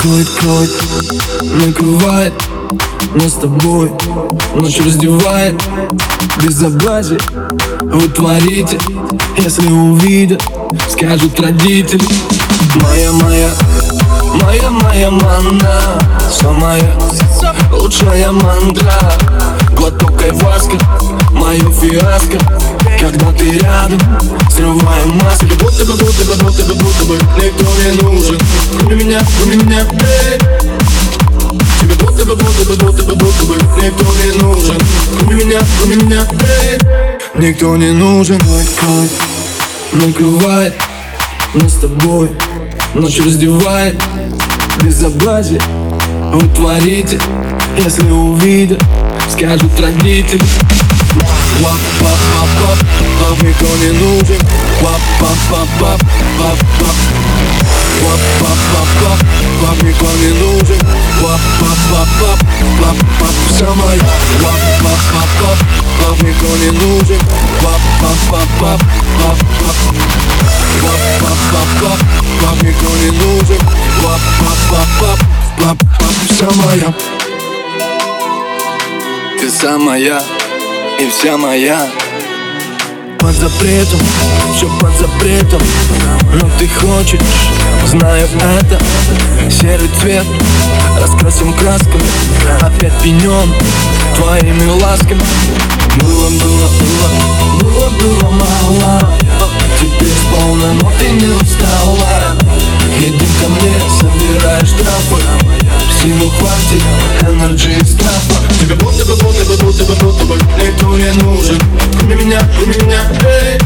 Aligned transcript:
Клык, 0.00 0.28
клык, 0.40 0.70
накрывает 1.66 2.32
нас 3.14 3.32
с 3.32 3.34
тобой 3.34 3.92
Ночь 4.54 4.80
раздевает 4.84 5.60
безобразие 6.42 7.18
Вы 7.82 8.08
творите, 8.08 8.78
если 9.36 9.68
увидят 9.70 10.42
Скажут 10.88 11.38
родители. 11.40 12.04
Моя, 12.82 13.12
моя, 13.12 13.50
моя, 14.34 14.70
моя 14.70 15.10
манна 15.10 15.80
Самая 16.30 16.82
лучшая 17.72 18.30
мантра 18.32 19.12
Глоток 19.78 20.20
айваска, 20.22 20.76
мою 21.30 21.72
фиаско. 21.72 22.38
Когда 22.98 23.32
ты 23.32 23.58
рядом, 23.58 24.00
срываем 24.50 25.10
маски. 25.22 25.46
Будто 25.60 25.84
бы, 25.84 25.92
будто 25.92 26.24
бы, 26.24 26.34
будто 26.42 26.64
бы, 26.64 26.74
будто 26.74 27.04
бы 27.04 27.16
Никто 27.36 27.64
не 27.78 28.02
нужен, 28.02 28.38
кроме 28.76 28.96
меня, 28.96 29.20
кроме 29.38 29.56
меня 29.56 29.86
эй. 29.92 30.38
Тебе 31.80 31.94
будто 31.94 32.24
бы, 32.24 32.34
будто 32.34 32.64
бы, 32.64 32.76
будто 32.76 33.04
бы, 33.04 33.14
будто 33.14 33.44
бы 33.44 33.54
Никто 33.80 34.04
не 34.24 34.42
нужен, 34.42 34.78
кроме 35.16 35.44
меня, 35.44 35.60
кроме 35.78 35.96
меня 35.96 36.26
эй. 36.40 36.78
Никто 37.36 37.76
не 37.76 37.92
нужен, 37.92 38.40
Накрывает 39.92 40.74
нас 41.54 41.72
с 41.72 41.76
тобой 41.76 42.30
Ночь 42.94 43.18
раздевает 43.18 44.00
безобразие 44.82 45.60
Вы 46.32 46.48
творите, 46.54 47.20
если 47.76 48.10
увидят 48.10 48.82
Скажут 49.30 49.78
родители 49.78 50.42
Вап, 51.60 51.78
пап, 52.00 52.18
пап, 52.32 52.48
пап, 52.60 52.78
пап, 53.20 53.42
никто 53.42 53.66
не 53.76 53.90
нужен. 53.92 54.40
Вап, 54.80 55.00
пап, 55.20 55.36
пап, 55.50 55.68
пап, 55.80 56.00
пап, 56.38 56.58
пап 56.78 56.96
Вап, 58.02 58.20
пап, 58.40 58.58
пап, 58.72 58.88
пап, 59.02 59.18
пап, 59.60 59.82
никто 59.82 60.06
не 60.06 60.30
нужен. 60.38 60.86
Вап, 61.20 61.40
пап, 61.60 61.78
пап, 61.90 62.08
пап, 62.20 62.38
пап, 62.80 62.96
пап, 63.18 63.34
вся 63.48 63.66
моя 63.74 64.00
Вап, 64.40 64.60
пап, 64.82 65.00
пап, 65.12 65.28
пап, 65.40 65.58
пап, 66.00 66.22
никто 66.22 66.56
не 66.56 66.70
нужен. 66.70 67.20
Пап, 67.62 67.80
пап, 68.00 68.18
пап, 68.30 68.48
пап, 68.60 68.80
пап 68.80 68.88
Пап, 69.18 69.38
пап, 69.38 69.58
пап, 69.58 69.76
пап, 69.76 69.96
пап, 69.96 70.67
никто 72.78 72.96
не 72.96 73.10
нужен. 73.10 73.58
Пап, 74.02 74.20
пап, 74.40 74.58
пап, 74.70 74.88
пап, 75.00 75.18
пап, 75.58 75.78
пап, 75.98 76.14
вся 76.30 76.50
моя. 76.62 76.94
Ты 79.40 79.50
самая 79.50 80.22
и 81.00 81.10
вся 81.10 81.36
моя. 81.36 81.86
Под 83.18 83.34
запретом, 83.34 84.00
все 84.54 84.68
под 84.80 84.96
запретом. 84.96 85.60
Но 86.34 86.48
ты 86.58 86.68
хочешь, 86.68 87.20
знаю 87.86 88.28
это. 88.60 88.80
Серый 89.50 89.88
цвет, 90.00 90.24
раскрасим 91.00 91.52
красками. 91.54 92.04
Опять 92.60 92.92
пенен 93.02 93.52
твоими 94.16 94.70
ласками. 94.80 95.22
Было, 95.96 96.28
было, 96.30 96.68
было, 96.78 97.60
было, 97.60 97.90
было 97.90 98.30
мало. 98.30 99.12
Теперь 99.80 100.08
полно, 100.32 100.72
но 100.74 100.92
ты 100.98 101.08
не 101.08 101.26
устала 101.26 101.97
Силу 106.02 106.30
хватит, 106.30 106.82
энерджи 107.28 107.72
из 107.72 107.94
штрафа 107.94 108.34
Тебе 108.60 108.76
будто 108.76 109.04
бы, 109.04 109.16
будто 109.16 109.44
бы, 109.44 109.56
будто 109.56 109.84
бы, 109.84 109.94
будто 109.96 110.24
бы 110.26 110.36
Никто 110.36 110.96
не 110.96 111.10
нужен, 111.22 111.60
кроме 111.98 112.14
меня, 112.14 112.40
кроме 112.56 112.74
меня, 112.76 113.00
эй. 113.26 113.58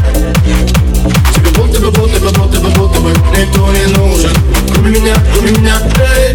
Тебе 1.35 1.49
будто 1.55 1.79
бы, 1.79 1.91
будто 1.91 2.19
бы, 2.19 2.31
будто 2.31 2.59
бы, 2.59 2.69
будто 2.71 2.99
бы 3.01 3.11
Никто 3.37 3.71
не 3.71 3.85
нужен, 3.95 4.35
кроме 4.73 4.99
меня, 4.99 5.15
кроме 5.31 5.51
меня, 5.51 5.79
эй. 6.01 6.33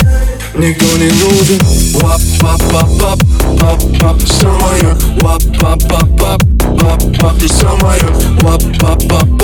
Никто 0.54 0.86
не 0.96 1.10
нужен. 1.10 1.60
Вап, 1.94 2.20
пап, 2.40 2.60
пап, 2.70 2.88
пап, 2.98 3.18
пап, 3.58 3.80
пап, 4.00 4.22
самая 4.26 4.96
Вап, 5.20 5.42
пап, 5.60 5.80
пап, 5.88 6.08
пап, 6.18 6.42
пап, 6.80 7.02
пап, 7.18 7.38
ты 7.38 7.48
самая 7.48 8.02
Вап, 8.40 8.62
пап, 8.80 9.02
пап, 9.08 9.37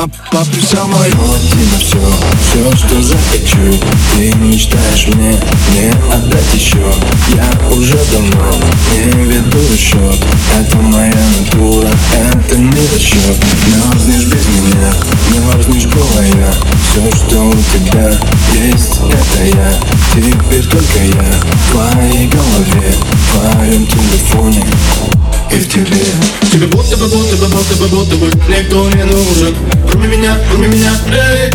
пап, 0.00 0.10
пап, 0.32 0.46
ты 0.46 0.76
Вот 0.80 1.40
тебе 1.50 1.78
все, 1.78 1.98
все, 2.40 2.76
что 2.76 3.02
захочу. 3.02 3.80
Ты 4.14 4.32
мечтаешь 4.36 5.08
мне, 5.08 5.38
мне 5.70 5.92
отдать 6.12 6.54
еще 6.54 6.78
Я 7.34 7.70
уже 7.70 7.98
давно 8.10 8.54
не 8.92 9.24
веду 9.24 9.58
счет 9.76 10.18
Это 10.58 10.76
моя 10.76 11.14
натура, 11.38 11.88
это 12.14 12.56
не 12.56 12.70
расчет 12.70 13.36
Мерзнешь 13.66 14.26
без 14.26 14.46
меня, 14.46 14.92
мерзнешь 15.30 15.86
голая 15.86 16.54
Все, 16.90 17.16
что 17.16 17.48
у 17.48 17.54
тебя 17.54 18.10
есть, 18.54 19.00
это 19.00 19.44
я. 19.44 19.72
Теперь 20.14 20.66
только 20.66 20.98
я 21.04 21.40
в 21.52 21.72
твоей 21.72 22.28
голове 22.28 22.94
В 23.12 23.38
твоем 23.38 23.86
телефоне 23.86 24.64
и 25.52 25.56
в 25.56 25.68
тебе 25.68 26.04
Тебе 26.50 26.66
будто 26.66 26.96
бы, 26.96 27.06
будто 27.06 27.36
бы, 27.36 27.46
будто 27.48 27.76
бы, 27.76 27.88
будто 27.88 28.16
бы 28.16 28.26
Никто 28.48 28.88
не 28.90 29.04
нужен, 29.04 29.54
кроме 29.90 30.08
меня, 30.08 30.36
кроме 30.50 30.68
меня, 30.68 30.92
эй 31.12 31.50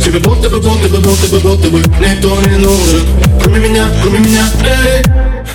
Тебе 0.00 0.18
будто 0.18 0.48
бы, 0.48 0.60
будто 0.60 0.88
бы, 0.88 0.98
будто 0.98 1.28
бы, 1.28 1.40
будто 1.40 1.68
бы 1.68 1.78
Никто 2.00 2.40
не 2.42 2.58
нужен, 2.58 3.06
кроме 3.40 3.60
меня, 3.60 3.88
кроме 4.02 4.18
меня, 4.20 4.44
эй 4.64 5.02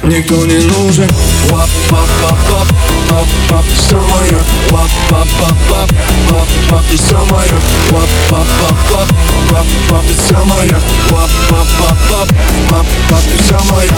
Никто 0.03 0.46
не 0.46 0.57
нужен 0.57 1.09
Вап, 1.50 1.69
пап, 1.90 2.07
пап, 2.22 2.38
пап, 2.50 2.67
пап, 3.09 3.28
пап, 3.50 3.66
ты 3.66 3.90
самая 3.90 4.31
Вап, 4.69 4.90
пап, 5.09 5.28
пап, 5.40 5.57
пап, 5.69 5.90
пап, 6.29 6.47
пап, 6.69 6.84
ты 6.90 6.97
самая 6.97 7.50
Вап, 7.91 8.09
пап, 8.29 8.47
пап, 8.62 8.78
пап, 8.91 9.09
пап, 9.50 9.66
пап, 9.90 10.03
ты 10.03 10.34
самая 10.34 10.79
Вап, 11.09 11.29
пап, 11.50 11.67
пап, 11.79 11.97
пап, 12.09 12.29
пап, 12.69 12.85
пап, 13.09 13.23
ты 13.23 13.44
самая 13.44 13.90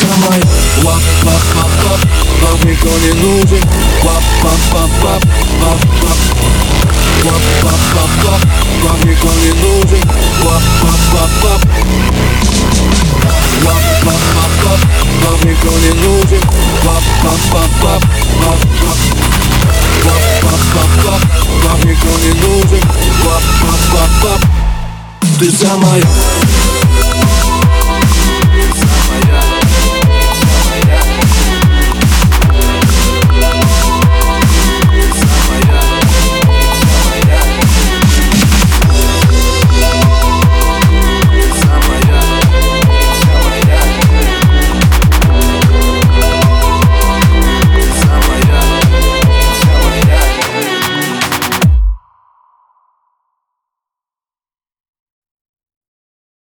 Ты 0.00 0.06
самая 0.06 0.40
Вап, 0.82 1.02
пап, 1.22 1.42
пап, 1.54 1.70
пап, 1.84 2.00
пап, 2.40 2.64
никто 2.64 2.88
не 2.88 3.12
нужен 3.20 3.62
Вап, 4.02 4.22
пап, 4.42 4.60
пап, 4.72 4.90
пап, 5.02 5.22
пап, 5.60 5.80
пап 6.00 6.18
Вап, 7.24 7.42
пап, 7.60 7.80
пап, 7.94 8.10
пап, 8.24 8.40
пап, 8.82 9.04
никто 9.04 9.28
не 9.28 9.52
нужен 9.60 10.02
Вап, 10.42 10.62
пап, 10.80 11.00
пап, 11.12 11.30
пап 11.42 11.60
Вап, 13.62 13.82
пап, 14.04 14.20
пап, 14.34 14.50
пап, 14.64 14.80
пап, 15.22 15.44
никто 15.44 15.68
не 15.68 15.92
нужен 16.02 16.50
не 22.20 22.32
нужен 22.40 22.82
Вап, 23.24 23.42
пап, 23.60 23.80
пап, 23.92 24.10
пап 24.22 24.40
Ты 25.38 25.50
самая 25.50 26.02